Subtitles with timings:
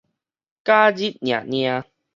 [0.03, 0.03] 假
[0.89, 1.85] 日爾爾